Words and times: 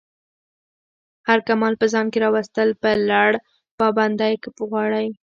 هر 1.27 1.39
کمال 1.47 1.73
په 1.81 1.85
ځان 1.93 2.05
کی 2.11 2.17
راویستل 2.23 2.69
یو 2.71 3.07
لَړ 3.11 3.31
پابندی 3.79 4.33
غواړی. 4.69 5.07